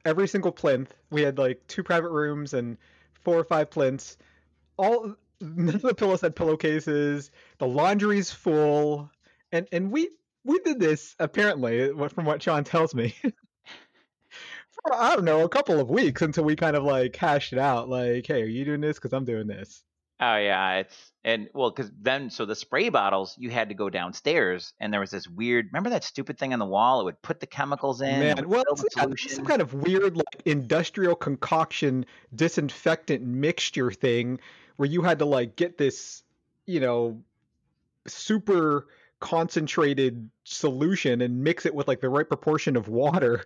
every 0.06 0.28
single 0.28 0.52
plinth, 0.52 0.94
we 1.10 1.22
had 1.22 1.38
like 1.38 1.66
two 1.68 1.84
private 1.84 2.10
rooms 2.10 2.54
and 2.54 2.78
four 3.22 3.38
or 3.38 3.44
five 3.44 3.70
plinths. 3.70 4.18
All 4.78 5.16
none 5.42 5.76
of 5.76 5.82
the 5.82 5.94
pillows 5.94 6.22
had 6.22 6.36
pillowcases. 6.36 7.32
The 7.60 7.68
laundry's 7.68 8.32
full. 8.32 9.10
And 9.52 9.68
and 9.72 9.92
we 9.92 10.10
we 10.44 10.60
did 10.60 10.80
this 10.80 11.16
apparently, 11.20 11.92
from 12.10 12.26
what 12.26 12.42
Shawn 12.42 12.64
tells 12.64 12.96
me, 12.96 13.16
for 13.24 14.94
I 14.94 15.16
don't 15.16 15.26
know 15.26 15.44
a 15.44 15.50
couple 15.50 15.80
of 15.80 15.90
weeks 15.90 16.22
until 16.22 16.44
we 16.44 16.56
kind 16.56 16.76
of 16.76 16.84
like 16.84 17.16
hashed 17.16 17.54
it 17.54 17.60
out. 17.60 17.90
Like, 17.90 18.26
hey, 18.28 18.42
are 18.42 18.48
you 18.48 18.66
doing 18.66 18.82
this? 18.82 18.98
Because 18.98 19.14
I'm 19.14 19.26
doing 19.26 19.48
this. 19.48 19.84
Oh 20.22 20.36
yeah, 20.36 20.80
it's 20.80 21.12
and 21.24 21.48
well, 21.54 21.72
because 21.72 21.90
then 22.02 22.30
so 22.30 22.46
the 22.46 22.56
spray 22.56 22.90
bottles 22.90 23.36
you 23.38 23.50
had 23.50 23.70
to 23.70 23.76
go 23.76 23.90
downstairs, 23.90 24.74
and 24.80 24.92
there 24.92 25.00
was 25.00 25.12
this 25.12 25.30
weird. 25.30 25.68
Remember 25.68 25.92
that 25.92 26.04
stupid 26.04 26.38
thing 26.38 26.52
on 26.52 26.60
the 26.60 26.66
wall? 26.66 27.00
It 27.00 27.06
would 27.06 27.22
put 27.22 27.40
the 27.40 27.48
chemicals 27.48 28.02
in. 28.02 28.20
Man, 28.20 28.50
well, 28.50 28.66
yeah, 28.98 29.06
some 29.16 29.46
kind 29.46 29.62
of 29.62 29.74
weird 29.74 30.18
like 30.18 30.42
industrial 30.46 31.16
concoction 31.16 32.06
disinfectant 32.36 33.24
mixture 33.24 33.92
thing, 33.92 34.40
where 34.76 34.90
you 34.90 35.04
had 35.04 35.20
to 35.20 35.26
like 35.26 35.56
get 35.56 35.78
this, 35.78 36.24
you 36.66 36.82
know, 36.82 37.22
super 38.06 38.88
concentrated 39.20 40.30
solution 40.44 41.22
and 41.22 41.44
mix 41.44 41.66
it 41.66 41.74
with 41.76 41.88
like 41.88 42.02
the 42.02 42.10
right 42.10 42.28
proportion 42.28 42.76
of 42.76 42.88
water. 42.88 43.46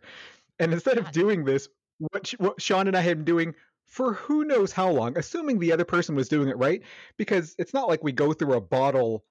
And 0.60 0.72
instead 0.72 0.98
of 0.98 1.12
doing 1.12 1.46
this, 1.46 1.68
what, 1.98 2.30
what 2.38 2.62
Shawn 2.62 2.88
and 2.88 2.96
I 2.96 3.02
had 3.02 3.18
been 3.20 3.26
doing 3.26 3.56
for 3.86 4.14
who 4.14 4.44
knows 4.44 4.72
how 4.72 4.90
long, 4.90 5.18
assuming 5.18 5.60
the 5.60 5.72
other 5.72 5.86
person 5.86 6.16
was 6.16 6.30
doing 6.30 6.50
it 6.50 6.58
right, 6.58 6.82
because 7.18 7.56
it's 7.58 7.74
not 7.74 7.88
like 7.88 8.04
we 8.04 8.12
go 8.12 8.34
through 8.34 8.54
a 8.54 8.62
bottle 8.62 9.24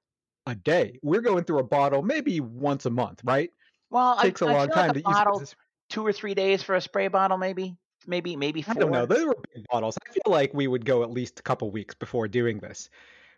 a 0.47 0.55
day. 0.55 0.99
We're 1.03 1.21
going 1.21 1.45
through 1.45 1.61
a 1.61 1.65
bottle 1.65 2.03
maybe 2.03 2.41
once 2.41 2.87
a 2.87 2.91
month, 2.91 3.21
right? 3.25 3.51
Well, 3.91 4.19
it 4.19 4.23
takes 4.23 4.43
I, 4.43 4.51
a 4.51 4.55
long 4.55 4.69
time 4.69 4.89
like 4.89 4.97
to 4.97 5.03
bottle, 5.03 5.41
use. 5.41 5.55
Two 5.91 6.07
or 6.07 6.13
three 6.13 6.35
days 6.35 6.63
for 6.63 6.75
a 6.75 6.81
spray 6.81 7.09
bottle, 7.09 7.39
maybe, 7.39 7.77
maybe, 8.07 8.37
maybe. 8.37 8.63
Four. 8.63 8.75
I 8.77 8.79
don't 8.79 8.93
know. 8.93 9.07
They 9.07 9.25
were 9.25 9.37
big 9.55 9.67
bottles. 9.69 9.99
I 10.09 10.13
feel 10.13 10.23
like 10.27 10.55
we 10.55 10.67
would 10.67 10.85
go 10.85 11.03
at 11.03 11.11
least 11.11 11.39
a 11.39 11.43
couple 11.43 11.71
weeks 11.71 11.95
before 11.95 12.29
doing 12.29 12.59
this. 12.59 12.89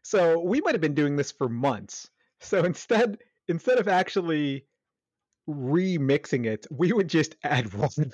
So 0.03 0.39
we 0.39 0.61
might 0.61 0.75
have 0.75 0.81
been 0.81 0.95
doing 0.95 1.17
this 1.17 1.33
for 1.33 1.49
months. 1.49 2.11
So 2.41 2.65
instead, 2.65 3.19
instead 3.49 3.79
of 3.79 3.89
actually 3.89 4.67
remixing 5.49 6.47
it, 6.47 6.67
we 6.71 6.93
would 6.93 7.09
just 7.09 7.37
add 7.43 7.73
one. 7.73 8.13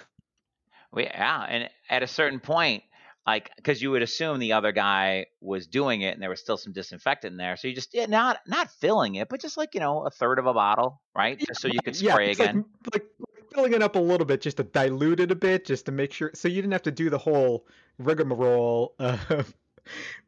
We, 0.92 1.04
yeah, 1.04 1.46
and 1.48 1.70
at 1.88 2.02
a 2.02 2.06
certain 2.06 2.40
point, 2.40 2.82
like 3.26 3.50
because 3.56 3.80
you 3.80 3.90
would 3.90 4.02
assume 4.02 4.38
the 4.38 4.54
other 4.54 4.72
guy 4.72 5.26
was 5.40 5.66
doing 5.66 6.00
it 6.00 6.14
and 6.14 6.22
there 6.22 6.30
was 6.30 6.40
still 6.40 6.56
some 6.56 6.72
disinfectant 6.72 7.32
in 7.32 7.36
there. 7.36 7.56
So 7.56 7.68
you 7.68 7.74
just 7.74 7.94
yeah, 7.94 8.06
not 8.06 8.38
not 8.46 8.70
filling 8.70 9.16
it 9.16 9.28
but 9.28 9.40
just 9.40 9.56
like 9.56 9.74
you 9.74 9.80
know 9.80 10.06
a 10.06 10.10
third 10.10 10.38
of 10.38 10.46
a 10.46 10.54
bottle 10.54 11.00
right? 11.14 11.36
Yeah, 11.38 11.46
just 11.48 11.60
so 11.60 11.68
you 11.68 11.80
could 11.84 11.96
spray 11.96 12.26
yeah, 12.26 12.32
again. 12.32 12.64
like, 12.92 13.04
like 13.28 13.44
filling 13.54 13.72
it 13.72 13.82
up 13.82 13.96
a 13.96 14.00
little 14.00 14.26
bit 14.26 14.40
just 14.40 14.56
to 14.56 14.64
dilute 14.64 15.20
it 15.20 15.30
a 15.30 15.34
bit 15.34 15.66
just 15.66 15.86
to 15.86 15.92
make 15.92 16.12
sure 16.12 16.30
so 16.34 16.48
you 16.48 16.56
didn't 16.56 16.72
have 16.72 16.82
to 16.82 16.90
do 16.90 17.10
the 17.10 17.18
whole 17.18 17.66
rigmarole 17.98 18.94
of, 18.98 19.54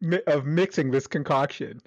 of 0.26 0.44
mixing 0.44 0.90
this 0.90 1.06
concoction 1.06 1.80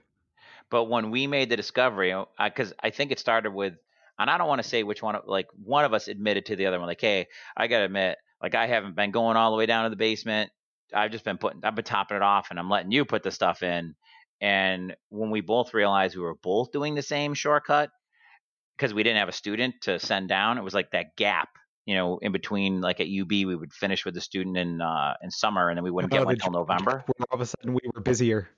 but 0.75 0.89
when 0.89 1.10
we 1.10 1.25
made 1.25 1.50
the 1.50 1.55
discovery 1.55 2.13
because 2.44 2.72
uh, 2.74 2.75
i 2.84 2.89
think 2.89 3.12
it 3.12 3.20
started 3.20 3.53
with 3.53 3.74
and 4.20 4.29
i 4.29 4.38
don't 4.38 4.50
want 4.50 4.62
to 4.62 4.67
say 4.67 4.84
which 4.84 5.01
one 5.01 5.15
like 5.25 5.48
one 5.63 5.86
of 5.86 5.94
us 5.94 6.10
admitted 6.10 6.46
to 6.46 6.55
the 6.58 6.65
other 6.65 6.79
one 6.79 6.88
like 6.88 7.00
hey 7.00 7.27
i 7.55 7.67
gotta 7.67 7.86
admit 7.86 8.17
like 8.41 8.55
i 8.55 8.67
haven't 8.67 8.96
been 8.96 9.12
going 9.12 9.38
all 9.38 9.51
the 9.51 9.58
way 9.58 9.65
down 9.65 9.86
to 9.86 9.89
the 9.89 9.96
basement 9.96 10.51
I've 10.94 11.12
just 11.12 11.24
been 11.24 11.38
putting, 11.38 11.63
I've 11.63 11.75
been 11.75 11.86
topping 11.86 12.17
it 12.17 12.24
off, 12.24 12.48
and 12.50 12.60
I'm 12.60 12.70
letting 12.70 12.91
you 12.91 13.05
put 13.05 13.24
the 13.24 13.32
stuff 13.32 13.63
in. 13.63 13.96
And 14.41 14.96
when 15.10 15.32
we 15.32 15.41
both 15.41 15.74
realized 15.74 16.15
we 16.15 16.22
were 16.22 16.36
both 16.36 16.72
doing 16.72 16.96
the 16.96 17.01
same 17.01 17.34
shortcut, 17.34 17.89
because 18.77 18.94
we 18.94 19.03
didn't 19.03 19.20
have 19.20 19.29
a 19.29 19.34
student 19.34 19.75
to 19.84 20.00
send 20.00 20.29
down, 20.29 20.58
it 20.58 20.63
was 20.63 20.74
like 20.74 20.91
that 20.91 21.15
gap, 21.15 21.50
you 21.86 21.96
know, 21.96 22.20
in 22.22 22.32
between. 22.32 22.82
Like 22.82 23.00
at 23.00 23.08
UB, 23.08 23.29
we 23.29 23.55
would 23.55 23.74
finish 23.74 24.05
with 24.05 24.13
the 24.13 24.22
student 24.22 24.58
in 24.58 24.82
uh, 24.82 25.13
in 25.22 25.32
summer, 25.32 25.70
and 25.70 25.77
then 25.77 25.84
we 25.84 25.91
wouldn't 25.91 26.12
get 26.12 26.25
one 26.25 26.34
until 26.34 26.51
November. 26.51 27.03
All 27.08 27.36
of 27.36 27.41
a 27.41 27.46
sudden, 27.46 27.74
we 27.74 27.82
were 27.94 28.01
busier. 28.01 28.50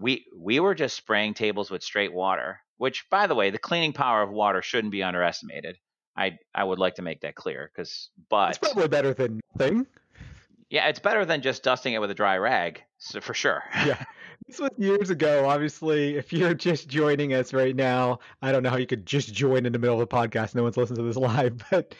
We 0.00 0.26
we 0.34 0.60
were 0.60 0.74
just 0.74 0.96
spraying 0.96 1.34
tables 1.34 1.70
with 1.70 1.82
straight 1.82 2.12
water, 2.12 2.60
which, 2.78 3.04
by 3.10 3.26
the 3.26 3.34
way, 3.34 3.50
the 3.50 3.58
cleaning 3.58 3.92
power 3.92 4.22
of 4.22 4.30
water 4.30 4.62
shouldn't 4.62 4.92
be 4.92 5.02
underestimated. 5.02 5.76
I 6.16 6.38
I 6.54 6.64
would 6.64 6.78
like 6.78 6.96
to 6.96 7.02
make 7.02 7.20
that 7.20 7.34
clear 7.34 7.70
because, 7.72 8.10
but 8.28 8.50
it's 8.50 8.58
probably 8.58 8.88
better 8.88 9.14
than 9.14 9.40
nothing. 9.54 9.86
Yeah, 10.70 10.88
it's 10.88 11.00
better 11.00 11.24
than 11.24 11.42
just 11.42 11.62
dusting 11.64 11.94
it 11.94 12.00
with 12.00 12.10
a 12.10 12.14
dry 12.14 12.38
rag, 12.38 12.82
so 12.98 13.20
for 13.20 13.34
sure. 13.34 13.62
yeah. 13.86 14.02
This 14.46 14.58
was 14.58 14.70
years 14.78 15.10
ago. 15.10 15.46
Obviously, 15.48 16.16
if 16.16 16.32
you're 16.32 16.54
just 16.54 16.88
joining 16.88 17.34
us 17.34 17.52
right 17.52 17.76
now, 17.76 18.18
I 18.42 18.50
don't 18.50 18.64
know 18.64 18.70
how 18.70 18.78
you 18.78 18.86
could 18.86 19.06
just 19.06 19.32
join 19.32 19.64
in 19.66 19.72
the 19.72 19.78
middle 19.78 20.00
of 20.00 20.08
the 20.08 20.16
podcast. 20.16 20.54
No 20.56 20.64
one's 20.64 20.76
listening 20.76 20.96
to 20.96 21.02
this 21.04 21.16
live, 21.16 21.62
but 21.70 21.94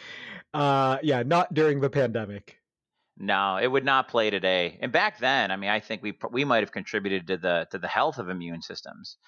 uh, 0.55 0.99
yeah, 1.03 1.23
not 1.23 1.53
during 1.55 1.81
the 1.81 1.91
pandemic. 1.91 2.60
No, 3.23 3.59
it 3.59 3.67
would 3.67 3.85
not 3.85 4.09
play 4.09 4.31
today. 4.31 4.79
And 4.81 4.91
back 4.91 5.19
then, 5.19 5.51
I 5.51 5.57
mean, 5.57 5.69
I 5.69 5.79
think 5.79 6.03
we 6.03 6.17
we 6.31 6.45
might 6.45 6.63
have 6.63 6.73
contributed 6.73 7.27
to 7.27 7.37
the 7.37 7.69
to 7.71 7.79
the 7.79 7.87
health 7.87 8.19
of 8.19 8.31
immune 8.31 8.63
systems 8.63 9.19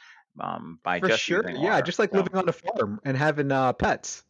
um, 0.40 0.78
by 0.82 0.98
For 0.98 1.08
just 1.08 1.22
sure. 1.22 1.48
Yeah, 1.48 1.80
just 1.82 1.98
like 1.98 2.10
so. 2.10 2.16
living 2.16 2.34
on 2.34 2.48
a 2.48 2.52
farm 2.52 3.00
and 3.04 3.16
having 3.16 3.52
uh, 3.52 3.74
pets. 3.74 4.24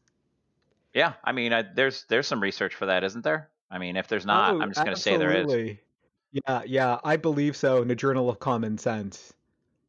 Yeah, 0.92 1.12
I 1.22 1.30
mean, 1.30 1.52
I, 1.52 1.62
there's 1.62 2.04
there's 2.08 2.26
some 2.26 2.42
research 2.42 2.74
for 2.74 2.86
that, 2.86 3.04
isn't 3.04 3.22
there? 3.22 3.50
I 3.70 3.78
mean, 3.78 3.96
if 3.96 4.08
there's 4.08 4.26
not, 4.26 4.54
oh, 4.54 4.60
I'm 4.60 4.70
just 4.70 4.84
going 4.84 4.96
to 4.96 5.00
say 5.00 5.16
there 5.16 5.32
is. 5.32 5.76
Yeah, 6.32 6.62
yeah, 6.66 6.98
I 7.04 7.16
believe 7.16 7.56
so 7.56 7.82
in 7.82 7.88
the 7.88 7.94
Journal 7.94 8.28
of 8.28 8.40
Common 8.40 8.78
Sense. 8.78 9.32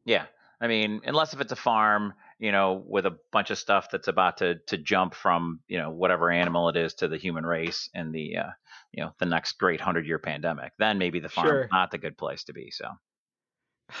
Yeah. 0.04 0.26
I 0.60 0.68
mean, 0.68 1.00
unless 1.04 1.34
if 1.34 1.40
it's 1.40 1.52
a 1.52 1.56
farm, 1.56 2.14
you 2.38 2.52
know, 2.52 2.82
with 2.86 3.06
a 3.06 3.16
bunch 3.32 3.50
of 3.50 3.58
stuff 3.58 3.88
that's 3.90 4.08
about 4.08 4.38
to 4.38 4.56
to 4.66 4.76
jump 4.76 5.14
from, 5.14 5.60
you 5.68 5.78
know, 5.78 5.90
whatever 5.90 6.30
animal 6.30 6.68
it 6.68 6.76
is 6.76 6.94
to 6.94 7.08
the 7.08 7.16
human 7.16 7.44
race 7.44 7.88
in 7.94 8.12
the 8.12 8.36
uh, 8.36 8.50
you 8.92 9.02
know, 9.02 9.12
the 9.18 9.26
next 9.26 9.52
great 9.52 9.80
100-year 9.80 10.18
pandemic, 10.18 10.72
then 10.78 10.98
maybe 10.98 11.20
the 11.20 11.28
farm 11.28 11.48
sure. 11.48 11.68
not 11.72 11.90
the 11.90 11.98
good 11.98 12.16
place 12.16 12.44
to 12.44 12.52
be, 12.52 12.70
so. 12.70 12.88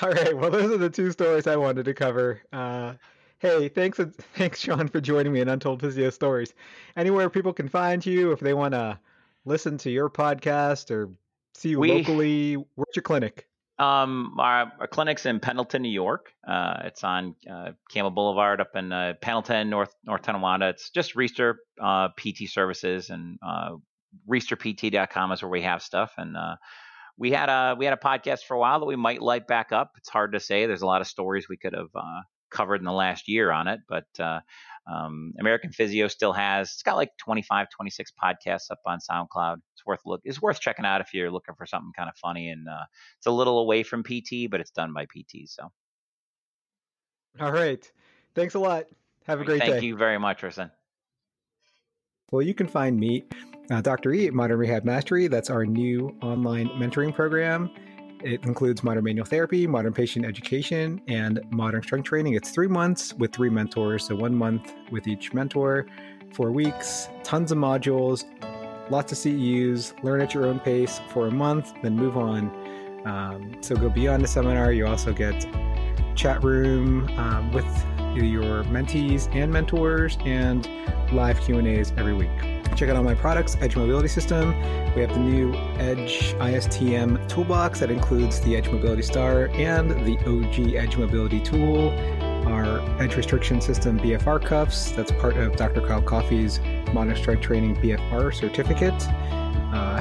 All 0.00 0.10
right, 0.10 0.36
well 0.36 0.50
those 0.50 0.70
are 0.70 0.78
the 0.78 0.90
two 0.90 1.12
stories 1.12 1.46
I 1.46 1.56
wanted 1.56 1.84
to 1.84 1.94
cover. 1.94 2.42
Uh 2.52 2.94
Hey, 3.44 3.68
thanks, 3.68 3.98
thanks, 4.36 4.60
Shawn, 4.60 4.88
for 4.88 5.02
joining 5.02 5.30
me 5.30 5.40
in 5.40 5.50
Untold 5.50 5.82
Physio 5.82 6.08
Stories. 6.08 6.54
Anywhere 6.96 7.28
people 7.28 7.52
can 7.52 7.68
find 7.68 8.04
you, 8.04 8.32
if 8.32 8.40
they 8.40 8.54
want 8.54 8.72
to 8.72 8.98
listen 9.44 9.76
to 9.78 9.90
your 9.90 10.08
podcast 10.08 10.90
or 10.90 11.10
see 11.52 11.68
you 11.68 11.78
we, 11.78 11.92
locally, 11.92 12.54
where's 12.54 12.96
your 12.96 13.02
clinic? 13.02 13.46
Um, 13.78 14.36
our, 14.38 14.72
our, 14.78 14.86
clinic's 14.86 15.26
in 15.26 15.40
Pendleton, 15.40 15.82
New 15.82 15.88
York. 15.88 16.30
Uh, 16.46 16.82
it's 16.84 17.02
on 17.02 17.34
uh, 17.50 17.72
Campbell 17.90 18.12
Boulevard 18.12 18.60
up 18.60 18.76
in 18.76 18.92
uh, 18.92 19.14
Pendleton, 19.20 19.68
North 19.68 19.92
North 20.04 20.22
Tonawanda. 20.22 20.68
It's 20.68 20.90
just 20.90 21.16
Riester 21.16 21.54
uh, 21.82 22.08
PT 22.16 22.48
services 22.48 23.10
and 23.10 23.36
uh, 23.44 23.70
RiesterPT.com 24.30 25.32
is 25.32 25.42
where 25.42 25.50
we 25.50 25.62
have 25.62 25.82
stuff. 25.82 26.12
And 26.18 26.36
uh, 26.36 26.54
we 27.18 27.32
had 27.32 27.48
a 27.48 27.74
we 27.76 27.84
had 27.84 27.94
a 27.94 27.96
podcast 27.96 28.44
for 28.44 28.54
a 28.54 28.60
while 28.60 28.78
that 28.78 28.86
we 28.86 28.96
might 28.96 29.20
light 29.20 29.48
back 29.48 29.72
up. 29.72 29.92
It's 29.96 30.08
hard 30.08 30.32
to 30.32 30.40
say. 30.40 30.66
There's 30.66 30.82
a 30.82 30.86
lot 30.86 31.00
of 31.00 31.08
stories 31.08 31.48
we 31.48 31.56
could 31.56 31.74
have 31.74 31.90
uh, 31.94 32.20
covered 32.54 32.80
in 32.80 32.84
the 32.84 32.92
last 32.92 33.28
year 33.28 33.50
on 33.50 33.68
it, 33.68 33.80
but 33.88 34.06
uh, 34.18 34.40
um, 34.90 35.32
American 35.40 35.72
Physio 35.72 36.08
still 36.08 36.32
has 36.32 36.72
it's 36.72 36.82
got 36.82 36.96
like 36.96 37.10
25, 37.18 37.68
26 37.70 38.12
podcasts 38.22 38.70
up 38.70 38.80
on 38.86 38.98
SoundCloud. 38.98 39.56
It's 39.74 39.84
worth 39.84 40.00
look 40.06 40.20
it's 40.24 40.40
worth 40.40 40.60
checking 40.60 40.84
out 40.84 41.00
if 41.00 41.12
you're 41.12 41.30
looking 41.30 41.54
for 41.56 41.66
something 41.66 41.92
kind 41.96 42.08
of 42.08 42.16
funny 42.16 42.48
and 42.48 42.68
uh, 42.68 42.84
it's 43.18 43.26
a 43.26 43.30
little 43.30 43.58
away 43.58 43.82
from 43.82 44.02
PT, 44.02 44.50
but 44.50 44.60
it's 44.60 44.70
done 44.70 44.92
by 44.94 45.04
PT. 45.04 45.46
So, 45.48 45.70
all 47.40 47.52
right, 47.52 47.90
thanks 48.34 48.54
a 48.54 48.58
lot. 48.58 48.84
Have 49.26 49.40
a 49.40 49.44
great 49.44 49.58
Thank 49.58 49.68
day. 49.68 49.72
Thank 49.72 49.84
you 49.84 49.96
very 49.96 50.18
much, 50.18 50.42
Rusin. 50.42 50.70
Well, 52.30 52.42
you 52.42 52.54
can 52.54 52.66
find 52.66 52.98
me, 52.98 53.24
uh, 53.70 53.80
Dr. 53.80 54.12
E, 54.12 54.26
at 54.26 54.34
Modern 54.34 54.58
Rehab 54.58 54.84
Mastery. 54.84 55.28
That's 55.28 55.50
our 55.50 55.64
new 55.64 56.16
online 56.20 56.68
mentoring 56.70 57.14
program. 57.14 57.70
It 58.24 58.46
includes 58.46 58.82
modern 58.82 59.04
manual 59.04 59.26
therapy, 59.26 59.66
modern 59.66 59.92
patient 59.92 60.24
education, 60.24 60.98
and 61.08 61.40
modern 61.50 61.82
strength 61.82 62.06
training. 62.06 62.32
It's 62.32 62.48
three 62.48 62.68
months 62.68 63.12
with 63.12 63.34
three 63.34 63.50
mentors, 63.50 64.06
so 64.06 64.16
one 64.16 64.34
month 64.34 64.72
with 64.90 65.06
each 65.06 65.34
mentor, 65.34 65.86
four 66.32 66.50
weeks, 66.50 67.10
tons 67.22 67.52
of 67.52 67.58
modules, 67.58 68.24
lots 68.88 69.12
of 69.12 69.18
CEUs, 69.18 70.02
learn 70.02 70.22
at 70.22 70.32
your 70.32 70.46
own 70.46 70.58
pace 70.58 71.02
for 71.10 71.26
a 71.26 71.30
month, 71.30 71.74
then 71.82 71.96
move 71.96 72.16
on. 72.16 72.50
Um, 73.04 73.56
so 73.60 73.76
go 73.76 73.90
beyond 73.90 74.24
the 74.24 74.28
seminar. 74.28 74.72
You 74.72 74.86
also 74.86 75.12
get 75.12 75.46
chat 76.14 76.42
room 76.42 77.06
um, 77.18 77.52
with 77.52 77.66
your 78.16 78.64
mentees 78.64 79.28
and 79.34 79.52
mentors 79.52 80.16
and 80.24 80.66
live 81.12 81.38
Q&As 81.42 81.92
every 81.98 82.14
week. 82.14 82.53
Check 82.76 82.88
out 82.88 82.96
all 82.96 83.04
my 83.04 83.14
products, 83.14 83.56
Edge 83.60 83.76
Mobility 83.76 84.08
System. 84.08 84.48
We 84.94 85.02
have 85.02 85.10
the 85.14 85.20
new 85.20 85.54
Edge 85.78 86.34
ISTM 86.34 87.28
toolbox 87.28 87.78
that 87.78 87.90
includes 87.90 88.40
the 88.40 88.56
Edge 88.56 88.68
Mobility 88.68 89.02
Star 89.02 89.46
and 89.54 89.90
the 90.04 90.18
OG 90.26 90.74
Edge 90.74 90.96
Mobility 90.96 91.40
tool, 91.40 91.90
our 92.48 92.80
Edge 93.00 93.14
Restriction 93.14 93.60
System 93.60 93.98
BFR 94.00 94.44
cuffs. 94.44 94.90
That's 94.90 95.12
part 95.12 95.36
of 95.36 95.54
Dr. 95.54 95.82
Kyle 95.82 96.02
Coffey's 96.02 96.54
Strength 97.16 97.42
Training 97.42 97.76
BFR 97.76 98.34
certificate. 98.34 99.00